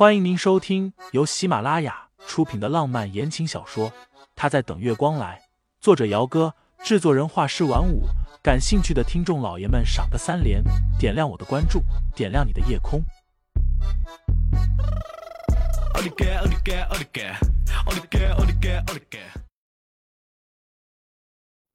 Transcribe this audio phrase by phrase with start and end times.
[0.00, 3.90] 欢迎您收听由喜马拉雅出品的浪漫言情小说
[4.34, 5.38] 《他在等月光来》，
[5.78, 8.04] 作者：姚哥，制作人：画师晚舞。
[8.42, 10.64] 感兴趣的听众老爷们，赏个三连，
[10.98, 11.82] 点亮我的关注，
[12.16, 13.04] 点亮你的夜空。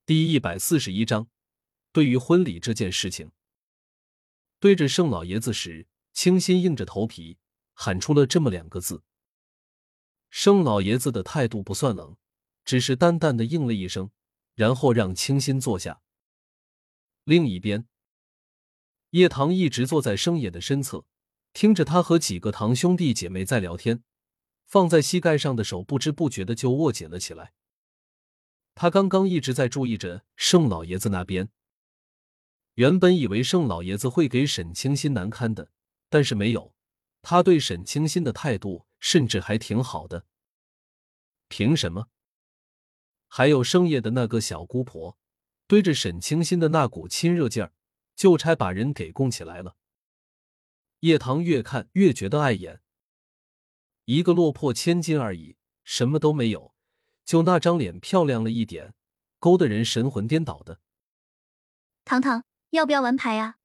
[0.04, 1.28] 第一百四十一章，
[1.92, 3.30] 对于婚礼这件事情，
[4.60, 7.38] 对着盛老爷子时，清新硬着头皮
[7.76, 9.04] 喊出了这么两个字。
[10.32, 12.18] 盛老爷子的态度不算冷，
[12.66, 14.10] 只是淡淡的应了一声，
[14.56, 16.02] 然后让清新坐下。
[17.24, 17.88] 另一边，
[19.12, 21.06] 叶棠一直坐在生野的身侧，
[21.54, 24.04] 听着他和几个堂兄弟姐妹在聊天，
[24.66, 27.54] 放在膝盖上的手不知不觉的就握紧了起来。
[28.74, 31.50] 他刚刚一直在注意着盛老爷子那边，
[32.74, 35.72] 原本以为盛老爷子会给沈清心难堪的，
[36.10, 36.75] 但是没有，
[37.28, 40.28] 他对沈清新的态度甚至还挺好的。
[41.48, 42.08] 凭什么？
[43.28, 45.18] 还有盛夜的那个小姑婆。
[45.66, 47.74] 对着沈清新的那股亲热劲儿，
[48.16, 49.76] 就差把人给供起来了。
[51.00, 52.84] 叶棠越看越觉得碍眼，
[54.04, 56.76] 一个落魄千金而已，什么都没有，
[57.24, 58.94] 就那张脸漂亮了一点，
[59.40, 60.80] 勾得人神魂颠倒的。
[62.04, 63.58] 糖糖，要不要玩牌啊？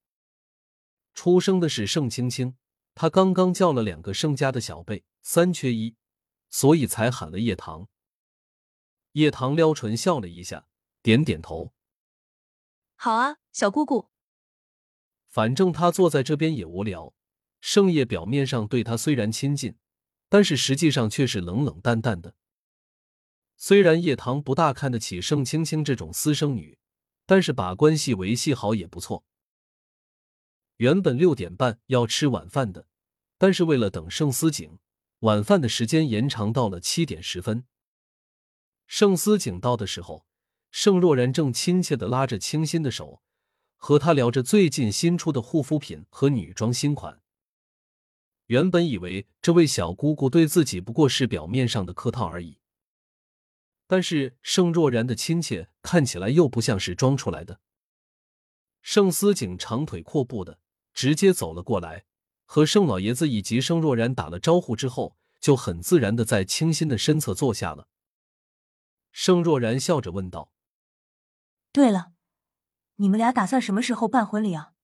[1.13, 2.57] 出生的是盛青青，
[2.95, 5.97] 他刚刚叫了两个盛家的小辈，三缺一，
[6.49, 7.89] 所以才喊了叶棠。
[9.13, 10.67] 叶棠撩唇笑了一下，
[11.03, 11.73] 点点头。
[12.97, 14.11] 好啊，小姑姑。
[15.29, 17.15] 反正他坐在这边也无聊。
[17.61, 19.77] 盛夜表面上对他虽然亲近，
[20.29, 22.35] 但是实际上却是冷冷淡淡的。
[23.57, 26.79] 虽然叶棠不大看得起盛青青这种私生女，
[27.27, 29.25] 但是把关系维系好也不错。
[30.81, 32.87] 原本六点半要吃晚饭的，
[33.37, 34.79] 但是为了等盛思景，
[35.19, 37.67] 晚饭的时间延长到了七点十分。
[38.87, 40.27] 盛思景到的时候。
[40.71, 43.21] 盛若然正亲切的拉着清新的手，
[43.77, 47.21] 和他聊着最近新出的护肤品和女装新款。
[48.47, 52.61] 原本以为这位小姑姑对自己不过是表面上的客套而已，
[53.89, 57.61] 但是盛若然的亲切看起来又不像是装出来的。
[58.81, 60.61] 盛思景长腿阔步的
[61.01, 62.05] 直接走了过来，
[62.45, 67.89] 和盛老爷子以及盛若然打了招呼之后，就很自然的在清新的身侧坐下了。
[69.11, 70.53] 盛若然笑着问道。
[71.73, 72.13] 对了，
[72.97, 74.75] 你们俩打算什么时候办婚礼啊？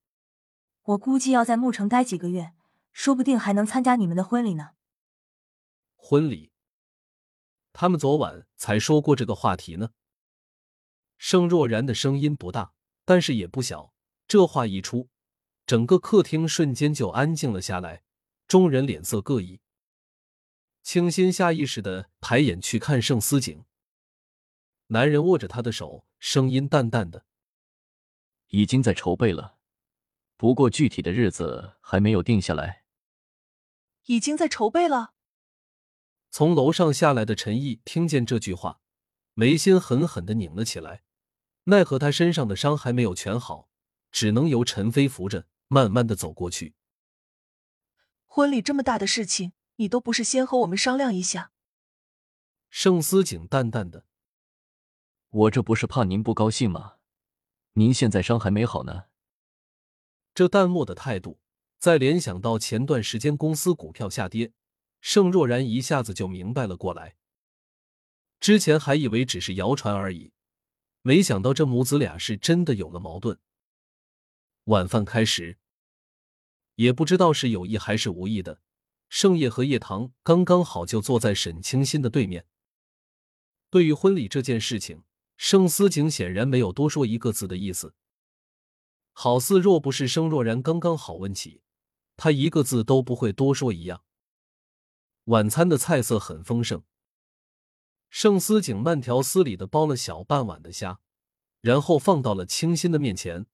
[0.85, 2.55] 我估计要在牧城待几个月，
[2.93, 4.71] 说不定还能参加你们的婚礼呢。
[5.97, 6.51] 婚礼？
[7.75, 9.91] 他们昨晚才说过这个话题呢。
[11.19, 12.73] 盛若然的声音不大，
[13.05, 13.93] 但是也不小。
[14.27, 15.11] 这话一出，
[15.67, 18.05] 整个客厅瞬间就安静了下来，
[18.47, 19.61] 众人脸色各异。
[20.85, 23.65] 清新下意识的抬眼去看盛思景。
[24.87, 27.27] 男人握着她的手，声音淡淡的
[28.51, 29.57] ：“已经在筹备了，
[30.37, 32.85] 不过具体的日子还没有定下来。”
[34.07, 35.15] 已经在筹备了。
[36.31, 38.81] 从楼上下来的陈毅听见这句话，
[39.35, 41.03] 眉心狠狠的拧了起来。
[41.65, 43.69] 奈何他身上的伤还没有全好，
[44.13, 46.75] 只能由陈飞扶着，慢慢的走过去。
[48.25, 51.53] 婚礼这么大的事情，你都不是先和我们商量一下？
[52.69, 54.05] 盛思景淡淡的。
[55.31, 56.95] 我这不是怕您不高兴吗？
[57.73, 59.05] 您现在伤还没好呢。
[60.35, 61.41] 这淡漠的态度，
[61.79, 64.53] 再联想到前段时间公司股票下跌，
[65.01, 67.17] 盛若然一下子就明白了过来。
[68.39, 70.33] 之前还以为只是谣传而已，
[71.03, 73.39] 没想到这母子俩是真的有了矛盾。
[74.67, 75.59] 晚饭开始，
[76.77, 78.61] 也不知道是有意还是无意的，
[79.09, 82.47] 盛夜和叶棠刚刚好就坐在沈清心的对面。
[83.69, 85.03] 对于婚礼这件事情。
[85.39, 87.95] 盛思景显然没有多说一个字的意思，
[89.13, 91.61] 好似若不是盛若然刚刚好问起，
[92.17, 94.03] 他一个字都不会多说一样。
[95.25, 96.85] 晚餐的菜色很丰盛，
[98.09, 101.01] 盛思景慢条斯理的包了小半碗的虾，
[101.61, 103.45] 然后放到了清新的面前，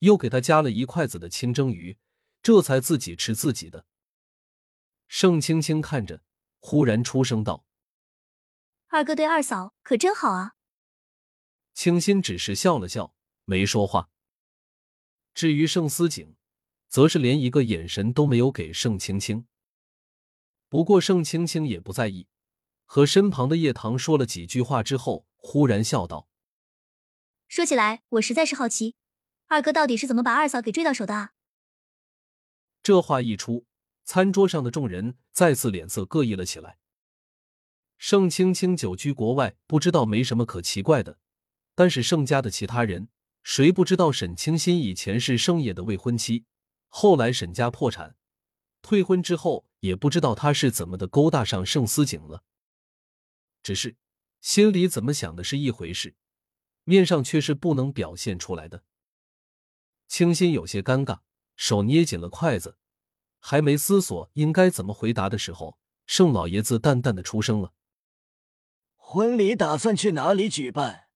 [0.00, 1.98] 又给他夹了一筷子的清蒸鱼，
[2.42, 3.86] 这才自己吃自己的。
[5.08, 6.22] 盛青青看着，
[6.60, 7.64] 忽然出声道
[8.88, 10.54] ：“二哥对二嫂可真好啊。”
[11.74, 13.14] 清新只是笑了笑，
[13.44, 14.10] 没说话。
[15.34, 16.36] 至于盛思景，
[16.88, 19.46] 则是连一个眼神都没有给盛青青。
[20.68, 22.28] 不过盛青青也不在意，
[22.84, 26.28] 和身旁的叶棠说了几句话之后，忽然笑道
[27.48, 28.96] ：“说起来，我实在是好奇，
[29.54, 31.30] 二哥到底是怎么把二嫂给追到手的？”
[32.82, 33.66] 这话一出，
[34.04, 36.78] 餐桌上的众人再次脸色各异了起来。
[37.96, 41.18] 盛青青久居国外，不知道没什么可奇怪的，
[41.76, 43.08] 但是盛家的其他人，
[43.44, 46.44] 谁不知道沈清心以前是盛野的未婚妻？
[46.88, 48.16] 后来沈家破产，
[48.82, 52.42] 退婚之后，也不知道他是怎么的勾搭上盛思景了。
[53.62, 53.96] 只是
[54.40, 56.16] 心里怎么想的是一回事，
[56.82, 58.82] 面上却是不能表现出来的。
[60.06, 61.20] 清新有些尴尬，
[61.56, 62.76] 手捏紧了筷子，
[63.38, 67.72] 还没思索应该怎么回答的时候，盛老爷子淡淡的出声了。
[68.96, 71.08] 婚礼打算去哪里举办？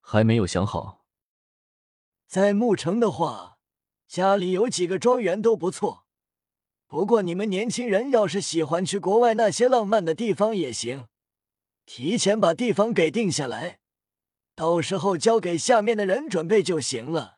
[0.00, 1.04] 还没有想好。
[2.26, 3.58] 在牧城的话，
[4.06, 6.06] 家里有几个庄园都不错。
[6.86, 11.08] 不过你们年轻人要是喜欢去国外那些浪漫的地方也行，
[11.84, 13.80] 提前把地方给定下来，
[14.54, 17.37] 到时候交给下面的人准备就行了。